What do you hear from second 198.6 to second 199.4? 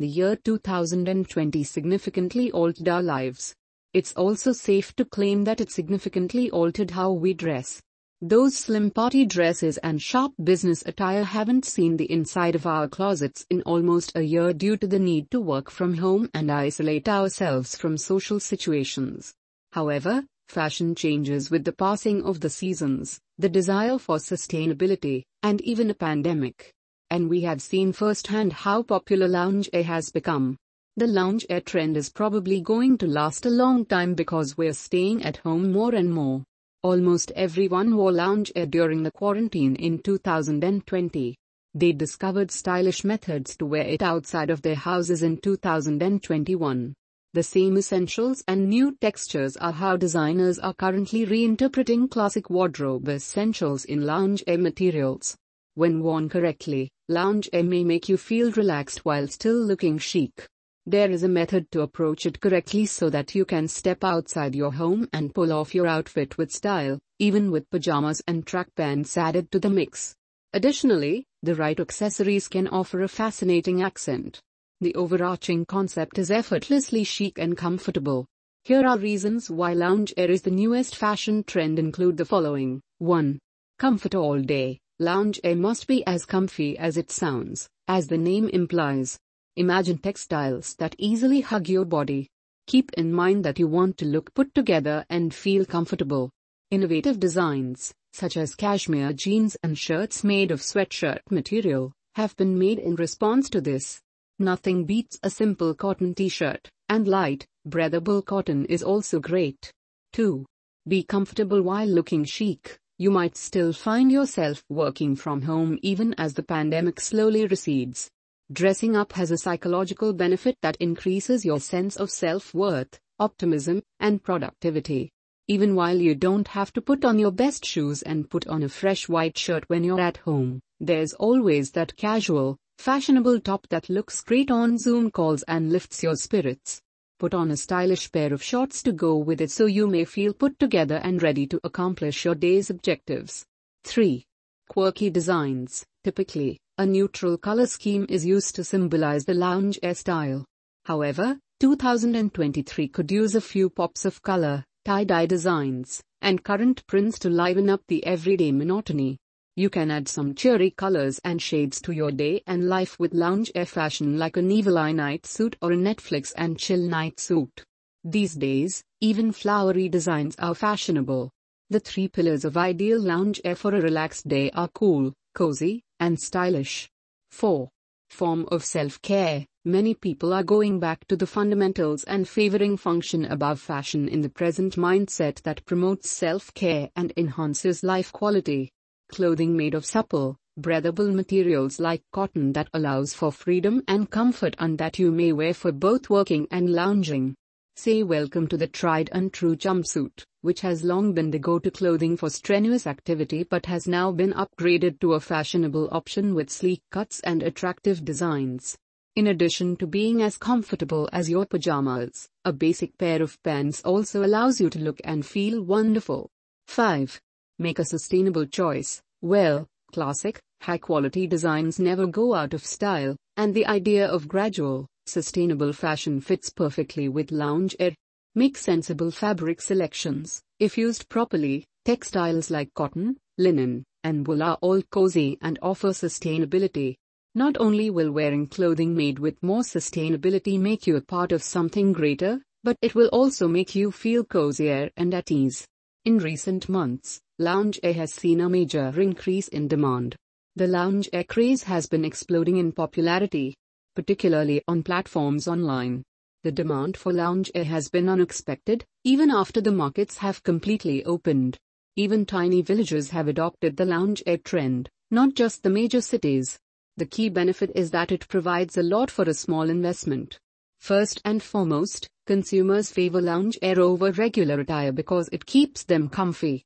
tried and